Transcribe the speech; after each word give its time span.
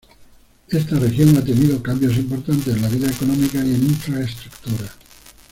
Esta 0.69 0.97
región 0.97 1.37
ha 1.37 1.45
tenido 1.45 1.79
cambios 1.83 2.17
importantes 2.17 2.75
en 2.75 2.81
la 2.81 2.89
vida 2.89 3.07
económica 3.07 3.59
y 3.63 3.75
en 3.75 3.83
infraestructura. 3.83 4.89